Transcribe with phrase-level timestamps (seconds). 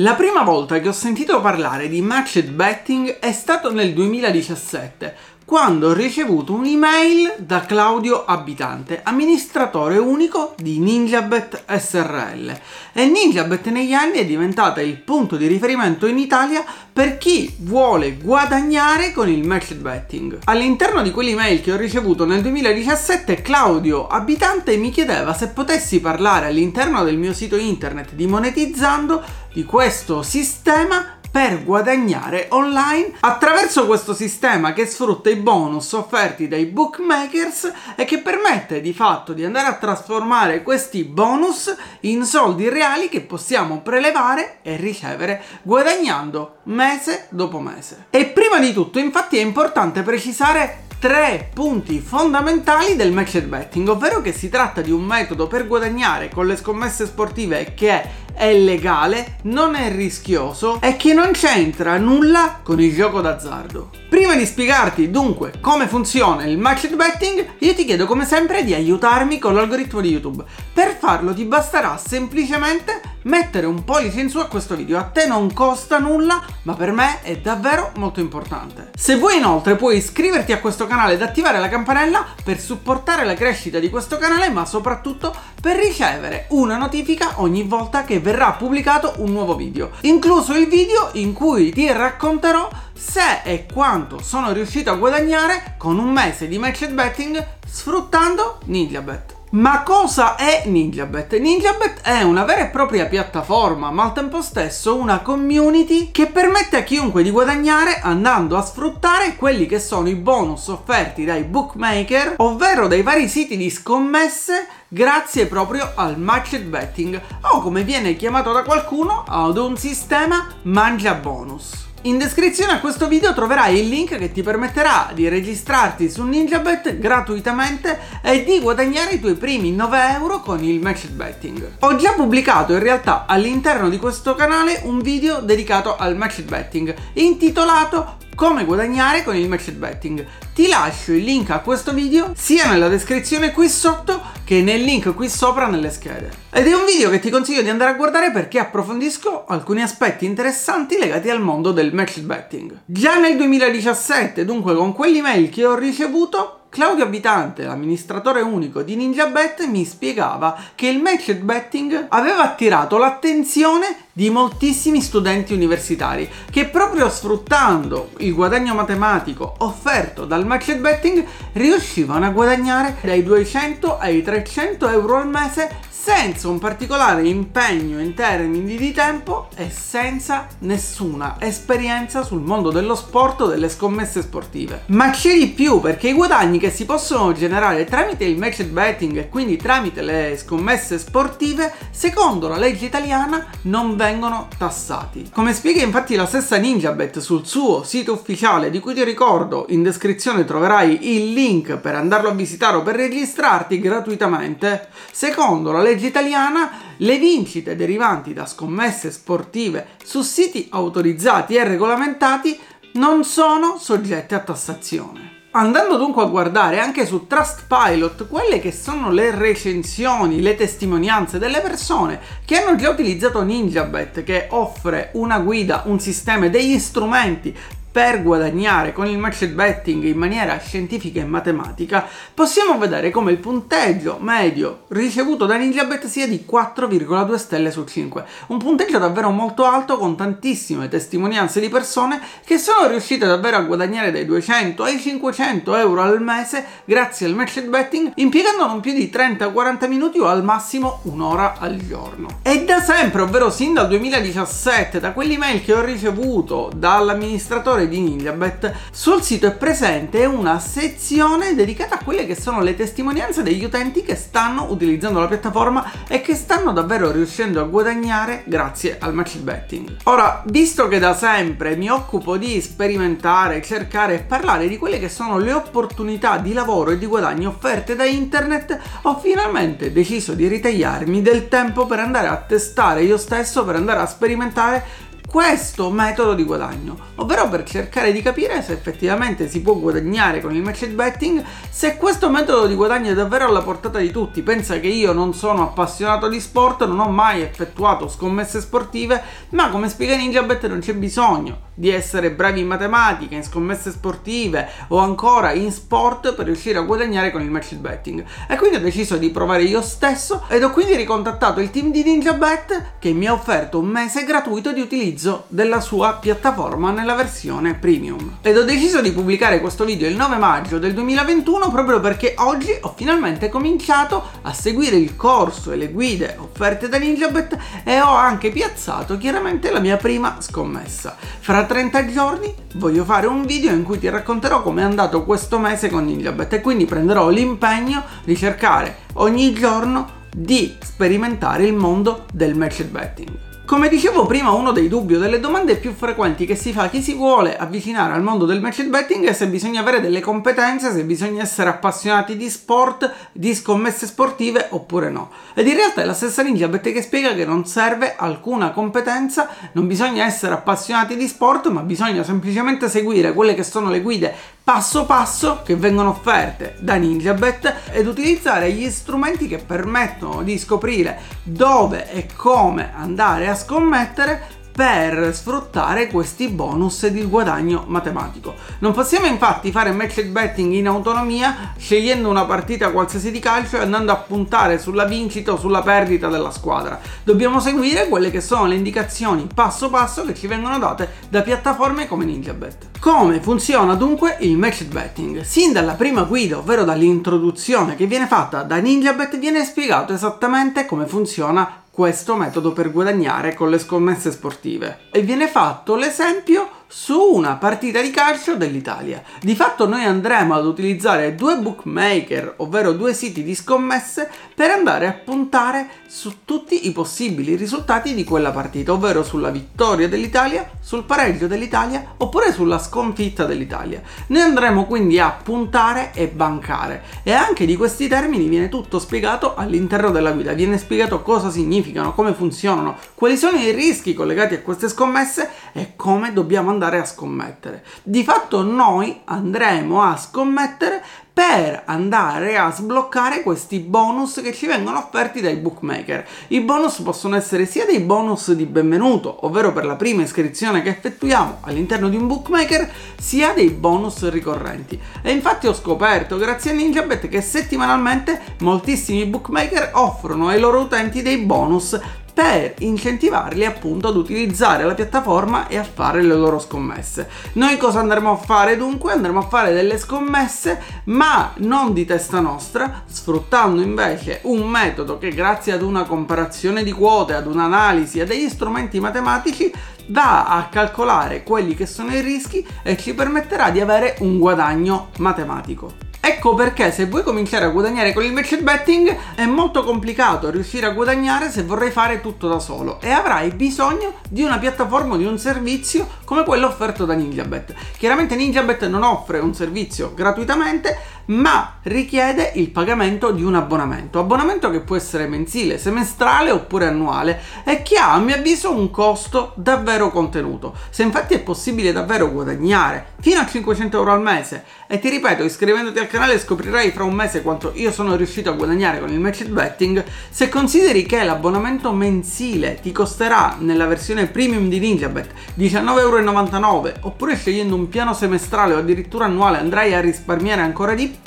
[0.00, 5.16] La prima volta che ho sentito parlare di matched betting è stato nel 2017,
[5.48, 12.60] quando ho ricevuto un'email da Claudio Abitante, amministratore unico di NinjaBet SRL.
[12.92, 16.62] E NinjaBet negli anni è diventata il punto di riferimento in Italia
[16.92, 20.40] per chi vuole guadagnare con il matched betting.
[20.44, 26.48] All'interno di quell'email che ho ricevuto nel 2017, Claudio Abitante mi chiedeva se potessi parlare
[26.48, 34.14] all'interno del mio sito internet di monetizzando di questo sistema per guadagnare online attraverso questo
[34.14, 39.68] sistema che sfrutta i bonus offerti dai bookmakers e che permette di fatto di andare
[39.68, 47.60] a trasformare questi bonus in soldi reali che possiamo prelevare e ricevere guadagnando mese dopo
[47.60, 48.06] mese.
[48.10, 54.20] E prima di tutto infatti è importante precisare tre punti fondamentali del matched betting, ovvero
[54.20, 59.38] che si tratta di un metodo per guadagnare con le scommesse sportive che è legale,
[59.42, 63.90] non è rischioso e che non c'entra nulla con il gioco d'azzardo.
[64.18, 68.74] Prima di spiegarti dunque come funziona il matched betting, io ti chiedo come sempre di
[68.74, 70.42] aiutarmi con l'algoritmo di YouTube.
[70.72, 74.98] Per farlo ti basterà semplicemente mettere un pollice in su a questo video.
[74.98, 78.90] A te non costa nulla, ma per me è davvero molto importante.
[78.96, 83.34] Se vuoi inoltre puoi iscriverti a questo canale ed attivare la campanella per supportare la
[83.34, 89.14] crescita di questo canale, ma soprattutto per ricevere una notifica ogni volta che verrà pubblicato
[89.18, 93.64] un nuovo video, incluso il video in cui ti racconterò se e
[94.08, 99.36] quanto sono riuscito a guadagnare con un mese di matched betting sfruttando NinjaBet.
[99.50, 101.38] Ma cosa è NinjaBet?
[101.38, 106.78] NinjaBet è una vera e propria piattaforma, ma al tempo stesso una community che permette
[106.78, 112.34] a chiunque di guadagnare andando a sfruttare quelli che sono i bonus offerti dai bookmaker,
[112.38, 117.20] ovvero dai vari siti di scommesse grazie proprio al matched betting
[117.52, 121.87] o come viene chiamato da qualcuno ad un sistema mangia bonus.
[122.02, 126.96] In descrizione a questo video troverai il link che ti permetterà di registrarti su NinjaBet
[126.96, 131.72] gratuitamente e di guadagnare i tuoi primi 9 euro con il matched betting.
[131.80, 136.94] Ho già pubblicato in realtà all'interno di questo canale un video dedicato al matched betting
[137.14, 140.24] intitolato come guadagnare con il matched betting.
[140.54, 145.12] Ti lascio il link a questo video sia nella descrizione qui sotto che nel link
[145.12, 146.30] qui sopra nelle schede.
[146.48, 150.24] Ed è un video che ti consiglio di andare a guardare perché approfondisco alcuni aspetti
[150.24, 152.82] interessanti legati al mondo del matched betting.
[152.84, 159.66] Già nel 2017, dunque con quell'email che ho ricevuto, Claudio Abitante, l'amministratore unico di NinjaBet,
[159.68, 167.08] mi spiegava che il matched betting aveva attirato l'attenzione di moltissimi studenti universitari che proprio
[167.08, 174.88] sfruttando il guadagno matematico offerto dal matched betting riuscivano a guadagnare dai 200 ai 300
[174.88, 182.22] euro al mese senza un particolare impegno in termini di tempo e senza nessuna esperienza
[182.22, 184.84] sul mondo dello sport o delle scommesse sportive.
[184.86, 189.18] Ma c'è di più perché i guadagni che si possono generare tramite il matched betting
[189.18, 195.28] e quindi tramite le scommesse sportive, secondo la legge italiana, non vengono tassati.
[195.30, 199.82] Come spiega infatti la stessa NinjaBet sul suo sito ufficiale, di cui ti ricordo in
[199.82, 205.96] descrizione troverai il link per andarlo a visitare o per registrarti gratuitamente, secondo la legge
[205.98, 212.58] legge italiana le vincite derivanti da scommesse sportive su siti autorizzati e regolamentati
[212.92, 215.36] non sono soggette a tassazione.
[215.50, 221.60] Andando dunque a guardare anche su Trustpilot quelle che sono le recensioni, le testimonianze delle
[221.60, 227.56] persone che hanno già utilizzato NinjaBet che offre una guida, un sistema e degli strumenti
[227.90, 233.38] per guadagnare con il matched betting in maniera scientifica e matematica, possiamo vedere come il
[233.38, 238.24] punteggio medio ricevuto da NinjaBet sia di 4,2 stelle su 5.
[238.48, 243.62] Un punteggio davvero molto alto con tantissime testimonianze di persone che sono riuscite davvero a
[243.62, 248.92] guadagnare dai 200 ai 500 euro al mese grazie al matched betting impiegando non più
[248.92, 252.28] di 30-40 minuti o al massimo un'ora al giorno.
[252.42, 258.72] E da sempre, ovvero sin dal 2017, da quell'email che ho ricevuto dall'amministratore di Ninjabet,
[258.90, 264.02] sul sito è presente una sezione dedicata a quelle che sono le testimonianze degli utenti
[264.02, 269.36] che stanno utilizzando la piattaforma e che stanno davvero riuscendo a guadagnare grazie al match
[269.38, 269.96] betting.
[270.04, 275.08] Ora, visto che da sempre mi occupo di sperimentare, cercare e parlare di quelle che
[275.08, 280.48] sono le opportunità di lavoro e di guadagno offerte da internet, ho finalmente deciso di
[280.48, 286.32] ritagliarmi del tempo per andare a testare io stesso, per andare a sperimentare questo metodo
[286.32, 290.86] di guadagno, ovvero per cercare di capire se effettivamente si può guadagnare con il match
[290.88, 294.40] betting, se questo metodo di guadagno è davvero alla portata di tutti.
[294.40, 299.68] Pensa che io non sono appassionato di sport, non ho mai effettuato scommesse sportive, ma
[299.68, 304.96] come spiega NinjaBet non c'è bisogno di essere bravi in matematica, in scommesse sportive o
[304.96, 308.24] ancora in sport per riuscire a guadagnare con il match betting.
[308.48, 312.02] E quindi ho deciso di provare io stesso ed ho quindi ricontattato il team di
[312.02, 317.14] NinjaBet che mi ha offerto un mese gratuito di utilizzo utilizzo della sua piattaforma nella
[317.14, 318.38] versione premium.
[318.40, 322.70] Ed ho deciso di pubblicare questo video il 9 maggio del 2021 proprio perché oggi
[322.80, 328.14] ho finalmente cominciato a seguire il corso e le guide offerte da NinjaBet e ho
[328.14, 331.16] anche piazzato chiaramente la mia prima scommessa.
[331.18, 335.58] Fra 30 giorni voglio fare un video in cui ti racconterò come è andato questo
[335.58, 342.26] mese con NinjaBet e quindi prenderò l'impegno di cercare ogni giorno di sperimentare il mondo
[342.32, 343.47] del match betting.
[343.68, 347.02] Come dicevo prima, uno dei dubbi o delle domande più frequenti che si fa chi
[347.02, 351.04] si vuole avvicinare al mondo del match betting è se bisogna avere delle competenze, se
[351.04, 355.30] bisogna essere appassionati di sport, di scommesse sportive oppure no.
[355.52, 359.86] Ed in realtà è la stessa NinjaBet che spiega che non serve alcuna competenza, non
[359.86, 364.34] bisogna essere appassionati di sport, ma bisogna semplicemente seguire quelle che sono le guide
[364.68, 371.18] passo passo che vengono offerte da NinjaBet ed utilizzare gli strumenti che permettono di scoprire
[371.42, 378.54] dove e come andare a scommettere per sfruttare questi bonus di guadagno matematico.
[378.78, 383.80] Non possiamo infatti fare match betting in autonomia scegliendo una partita qualsiasi di calcio e
[383.80, 387.00] andando a puntare sulla vincita o sulla perdita della squadra.
[387.24, 392.06] Dobbiamo seguire quelle che sono le indicazioni passo passo che ci vengono date da piattaforme
[392.06, 393.00] come NinjaBet.
[393.00, 395.40] Come funziona dunque il match betting?
[395.40, 401.08] Sin dalla prima guida, ovvero dall'introduzione che viene fatta da NinjaBet, viene spiegato esattamente come
[401.08, 405.08] funziona questo metodo per guadagnare con le scommesse sportive.
[405.10, 409.20] E viene fatto l'esempio su una partita di calcio dell'Italia.
[409.40, 415.08] Di fatto noi andremo ad utilizzare due bookmaker, ovvero due siti di scommesse, per andare
[415.08, 421.04] a puntare su tutti i possibili risultati di quella partita, ovvero sulla vittoria dell'Italia, sul
[421.04, 424.00] pareggio dell'Italia oppure sulla sconfitta dell'Italia.
[424.28, 429.54] Noi andremo quindi a puntare e bancare e anche di questi termini viene tutto spiegato
[429.54, 434.62] all'interno della guida, viene spiegato cosa significano, come funzionano, quali sono i rischi collegati a
[434.62, 437.84] queste scommesse e come dobbiamo andare andare a scommettere.
[438.02, 441.04] Di fatto noi andremo a scommettere
[441.38, 446.26] per andare a sbloccare questi bonus che ci vengono offerti dai bookmaker.
[446.48, 450.88] I bonus possono essere sia dei bonus di benvenuto, ovvero per la prima iscrizione che
[450.88, 455.00] effettuiamo all'interno di un bookmaker, sia dei bonus ricorrenti.
[455.22, 461.22] E infatti ho scoperto, grazie a NinjaBet, che settimanalmente moltissimi bookmaker offrono ai loro utenti
[461.22, 461.96] dei bonus
[462.38, 467.28] per incentivarli appunto ad utilizzare la piattaforma e a fare le loro scommesse.
[467.54, 469.10] Noi cosa andremo a fare dunque?
[469.10, 475.30] Andremo a fare delle scommesse ma non di testa nostra, sfruttando invece un metodo che
[475.30, 479.72] grazie ad una comparazione di quote, ad un'analisi, a degli strumenti matematici
[480.06, 485.08] va a calcolare quelli che sono i rischi e ci permetterà di avere un guadagno
[485.16, 486.07] matematico.
[486.20, 490.86] Ecco perché se vuoi cominciare a guadagnare con il match betting è molto complicato riuscire
[490.86, 495.16] a guadagnare se vorrai fare tutto da solo e avrai bisogno di una piattaforma o
[495.16, 497.74] di un servizio come quello offerto da NinjaBet.
[497.96, 500.98] Chiaramente NinjaBet non offre un servizio gratuitamente,
[501.28, 504.18] ma richiede il pagamento di un abbonamento.
[504.18, 508.90] Abbonamento che può essere mensile, semestrale oppure annuale e che ha a mio avviso un
[508.90, 510.74] costo davvero contenuto.
[510.90, 515.42] Se infatti è possibile davvero guadagnare fino a 500 euro al mese e ti ripeto
[515.42, 519.20] iscrivendoti al canale scoprirai fra un mese quanto io sono riuscito a guadagnare con il
[519.20, 526.56] match betting, se consideri che l'abbonamento mensile ti costerà nella versione premium di NinjaBet 19,99
[526.56, 531.17] euro oppure scegliendo un piano semestrale o addirittura annuale andrai a risparmiare ancora di più,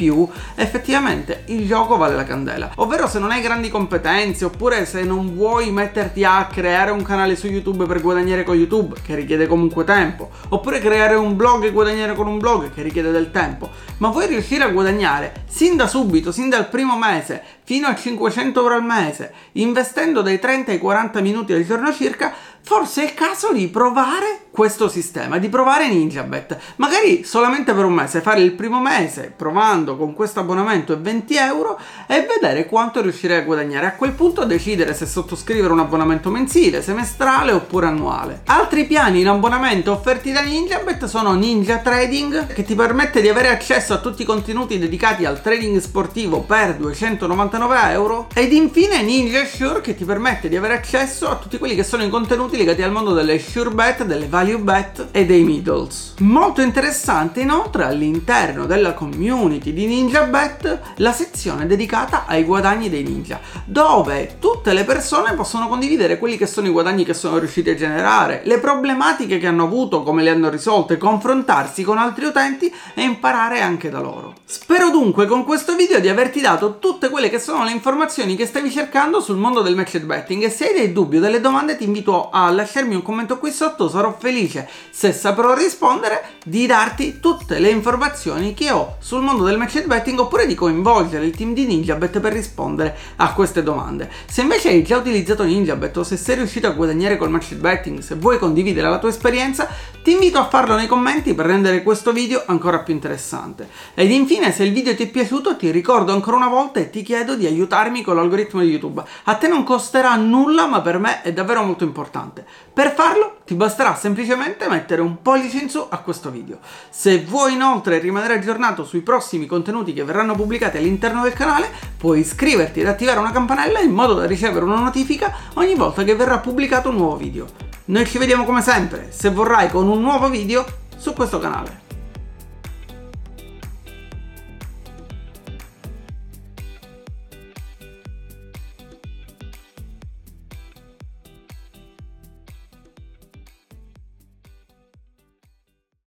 [0.55, 2.71] effettivamente il gioco vale la candela.
[2.75, 7.35] Ovvero se non hai grandi competenze oppure se non vuoi metterti a creare un canale
[7.35, 11.71] su YouTube per guadagnare con YouTube, che richiede comunque tempo, oppure creare un blog e
[11.71, 15.87] guadagnare con un blog, che richiede del tempo, ma vuoi riuscire a guadagnare sin da
[15.87, 20.77] subito, sin dal primo mese, fino a 500 euro al mese, investendo dai 30 ai
[20.77, 25.87] 40 minuti al giorno circa, forse è il caso di provare questo sistema, di provare
[25.87, 26.57] NinjaBet.
[26.75, 31.35] Magari solamente per un mese, fare il primo mese provando con questo abbonamento e 20
[31.37, 33.87] euro e vedere quanto riuscirei a guadagnare.
[33.87, 38.41] A quel punto decidere se sottoscrivere un abbonamento mensile, semestrale oppure annuale.
[38.47, 43.47] Altri piani in abbonamento offerti da NinjaBet sono Ninja Trading, che ti permette di avere
[43.47, 48.27] accesso a tutti i contenuti dedicati al trading sportivo per 299 99 euro.
[48.33, 52.03] Ed infine Ninja Sure che ti permette di avere accesso a tutti quelli che sono
[52.03, 56.15] i contenuti legati al mondo delle Sure Bet, delle Value Bet e dei Middles.
[56.19, 63.03] Molto interessante inoltre all'interno della community di Ninja Bet la sezione dedicata ai guadagni dei
[63.03, 67.69] ninja, dove tutte le persone possono condividere quelli che sono i guadagni che sono riusciti
[67.69, 72.73] a generare, le problematiche che hanno avuto, come le hanno risolte, confrontarsi con altri utenti
[72.93, 74.33] e imparare anche da loro.
[74.45, 78.45] Spero dunque con questo video di averti dato tutte quelle che sono le informazioni che
[78.45, 81.75] stavi cercando sul mondo del matched betting e se hai dei dubbi o delle domande
[81.75, 87.19] ti invito a lasciarmi un commento qui sotto, sarò felice se saprò rispondere di darti
[87.19, 91.53] tutte le informazioni che ho sul mondo del matched betting oppure di coinvolgere il team
[91.53, 94.09] di NinjaBet per rispondere a queste domande.
[94.25, 97.99] Se invece hai già utilizzato NinjaBet o se sei riuscito a guadagnare col matched betting,
[97.99, 99.67] se vuoi condividere la tua esperienza,
[100.01, 103.69] ti invito a farlo nei commenti per rendere questo video ancora più interessante.
[103.93, 107.03] Ed infine, se il video ti è piaciuto, ti ricordo ancora una volta e ti
[107.31, 109.03] chiedo di aiutarmi con l'algoritmo di YouTube.
[109.23, 112.45] A te non costerà nulla, ma per me è davvero molto importante.
[112.73, 116.59] Per farlo ti basterà semplicemente mettere un pollice in su a questo video.
[116.89, 122.19] Se vuoi inoltre rimanere aggiornato sui prossimi contenuti che verranno pubblicati all'interno del canale, puoi
[122.19, 126.39] iscriverti ed attivare una campanella in modo da ricevere una notifica ogni volta che verrà
[126.39, 127.45] pubblicato un nuovo video.
[127.85, 130.65] Noi ci vediamo come sempre, se vorrai, con un nuovo video
[130.97, 131.90] su questo canale.